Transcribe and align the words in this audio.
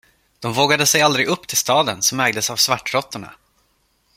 De 0.39 0.53
vågade 0.53 0.85
sig 0.85 1.01
aldrig 1.01 1.27
upp 1.27 1.47
till 1.47 1.57
staden, 1.57 2.01
som 2.01 2.19
ägdes 2.19 2.49
av 2.49 2.55
svartråttorna. 2.55 3.33